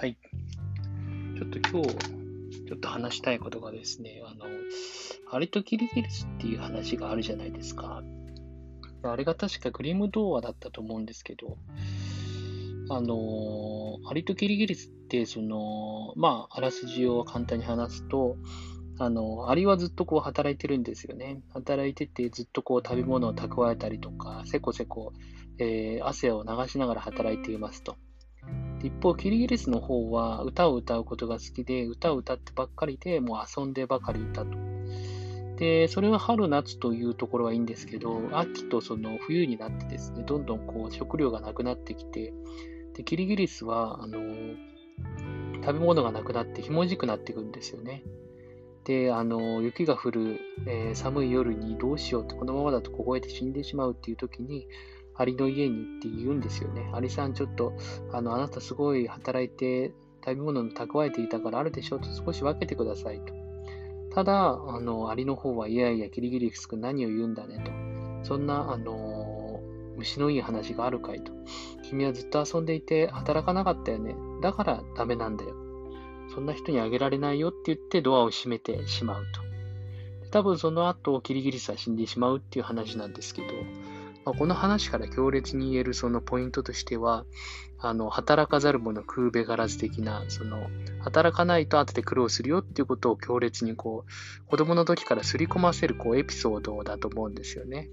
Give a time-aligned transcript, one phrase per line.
[0.00, 0.16] はい。
[1.36, 1.94] ちょっと今日
[2.68, 4.46] ちょっと話したいことがですね、あの、
[5.30, 8.02] アリとキリギリスっていう話があるじゃないですか。
[9.02, 11.58] あれが確かグリム童話だったと思うんですけど、
[12.88, 18.38] あの、アリとキリギリスって、その、まあ、あらすじを簡単に話すと、
[18.98, 21.42] あの、アリはずっとこう働いてるんですよね。
[21.52, 25.12] 働いててずっとこう食べ物を蓄えたりとか、せこせこ、
[25.58, 27.98] えー、汗を流しながら働いていますと。
[28.82, 34.56] 一方、キリギリスの方は歌を歌うことが好きで、歌を歌ってばっかりで、もう遊んでばかりいたと。
[35.56, 42.32] で、それは春夏というところはいいんですけど、秋とその冬になってですね、どんどんこう食料がなくなってきて、
[42.94, 44.18] でキリギリスは、あの、
[45.62, 48.02] 食べ物がなくなってひもじくなっていくんですよね。
[48.84, 54.66] で、あの、雪が降る、えー、寒い夜にどうしようって、このままだと凍えて死んでしまうっていう時に、
[55.20, 56.90] アリの家に行って言うんですよね。
[56.94, 57.74] アリさん、ちょっと、
[58.10, 59.92] あの、あなたすごい働いて、
[60.24, 63.34] 食べ物の蓄えていたからあるでしょうと少し分けてくださいと。
[64.14, 67.62] ただ、あの、アリの方は、いやいや、キリギリスく何を言うんだね
[68.22, 68.26] と。
[68.26, 69.60] そんな、あの、
[69.98, 71.32] 虫のいい話があるかいと。
[71.82, 74.16] 君はずっと遊んでいて働かなかったよね。
[74.40, 75.54] だからダメなんだよ。
[76.34, 79.42] そんな人にあげられないよって言ってドアを閉めてしまうと。
[80.30, 83.48] 多分その後、キリギリスは死んでしまうっていう話なんですけど、
[84.24, 87.24] まあ、この話から強烈に言えるそのポイントとしては、
[87.78, 90.68] あの、働かざる者食うべからず的な、その、
[91.00, 97.88] 働かないと後で苦労するよっていうことを強烈にこう、子供の時から刷り込ませるこうエピソードだと思うんですよね。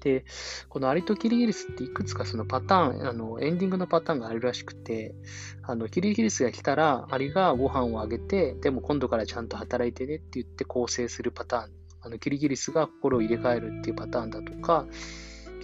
[0.00, 0.24] で、
[0.68, 5.14] このアリとキリギリスっていくつかそのパターン、あの、エンディングのパターンがあるらしくて、
[5.62, 11.79] あの、キリギリスが来たら、アリがご飯をあげて、でも今度からちゃんと働いてねって言って構成するパターン。
[12.02, 14.86] あの、キリギリスが心を入れ替えるっていうパターンだとか、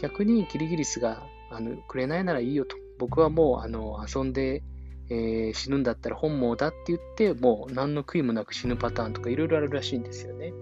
[0.01, 2.77] 逆にキリギリスが、あの、くれないならいいよと。
[2.99, 4.63] 僕はもう、あの、遊んで、
[5.09, 10.53] えー、死ぬんだったら本望だって言って、もう何の悔いもなく死ぬパターンとかいろいろあるらしいんですよね。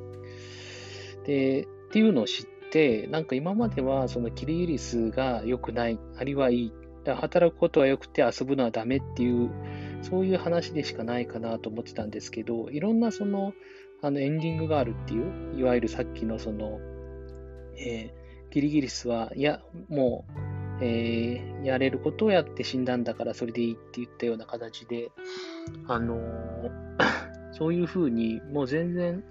[1.25, 6.73] で、っていうのを知って、なんか今まではそのキリギリスが良くない、あるいはいい、
[7.07, 9.51] 働くことは良くて遊ぶのはダメっていう、
[10.03, 13.55] そういう話でしかないかなと思ってたんですけど、いろんなその、
[14.05, 16.79] あのエンディングがあるっていう、いわゆるさっきのその、
[17.79, 20.27] えー、キリギリスは、いや、も
[20.79, 25.11] う、えー、やれることをやって死んだんだからそれでいいって言ったような形で、
[25.89, 26.71] あのー、
[27.57, 29.25] そういうふうに、もう全然、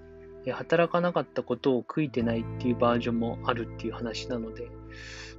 [0.51, 4.71] 働かなかったことを悔いてないっていうバージョンもあるっていう話なので、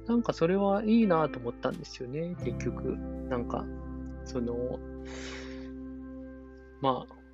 [0.07, 2.95] なんかそれはいいなと思ったんですよね、結局。
[3.27, 3.65] なんか、
[4.23, 4.79] その、
[6.79, 7.24] まあ、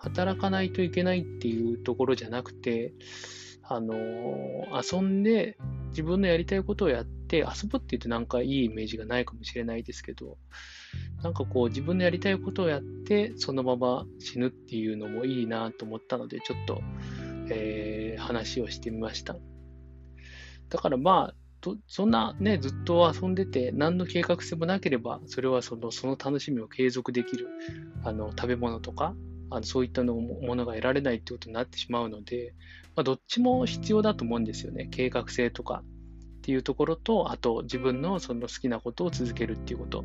[0.00, 2.94] 働かないといけないっていうところじゃなくて、
[3.62, 3.94] あの、
[4.72, 5.56] 遊んで
[5.90, 10.38] 自分のやりたいことをやって、遊ぶって言うとなんかいいイメージがないかもしれないですけど、
[11.22, 16.80] なんかこう自分のやりたいことをやって、そのまま死ぬっていうのもいいなと思ったので、ちょっと、
[17.50, 19.36] えー、話をしてみました。
[20.70, 21.34] だからまあ、
[21.86, 27.48] そんなね、ずっと遊んでて、何の計画性もなければ、それはそのその楽しみを継続できる
[28.02, 29.14] あの食べ物とか、
[29.50, 32.54] あのそういったのものが得られないってことになってしまうので、
[32.96, 34.88] まあ、どっちも必要だと思うんですよね。
[34.90, 40.04] 計画性とかっていうところと、あと自分のその好きなことを続けるっていうこと。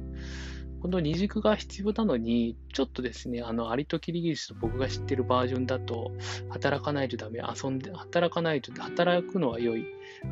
[0.86, 6.12] この二軸が必要なのに、ちょっとですね、あの、アリとキリギリスと僕が知ってるバージョンだと、
[6.50, 9.86] 働かないとダメ、遊んで、働かないと、働くのは良い、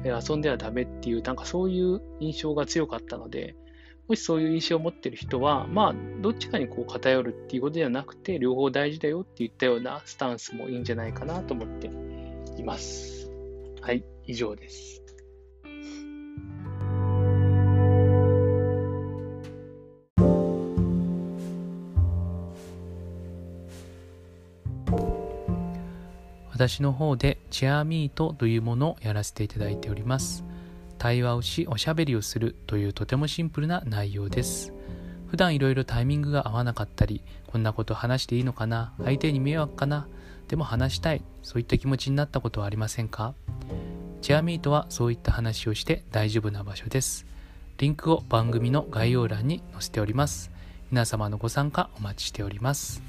[0.05, 3.55] 遊んではダメっていう、なんかそういう印象が強かったので、
[4.07, 11.87] もしそういう印象を持ってる人は、まあ、どっちかにこう偏るっていうことではなくて、両方大事だよって言ったようなスタンスもいいんじゃないかなと思って
[12.59, 13.31] います。
[13.81, 15.01] はい、以上です。
[26.51, 30.43] 私の方でチェアミートというものをやらせていただいております。
[31.03, 34.71] 対話をしおしゃべりをするというとてもシンプルな内容です。
[35.27, 38.93] 普段いろいろタイミングが合わなかったりこんなこと話していいのかな？
[39.03, 40.07] 相手に迷惑かな？
[40.47, 41.21] でも話したい。
[41.41, 43.33] そういった気持ちになったことはありませんか？
[44.21, 47.25] チェアミートはそういった話をして大丈夫な場所です。
[47.79, 50.51] リンクを番組の概要欄に載せております。
[50.89, 53.03] 皆様のご参加お待ちしております。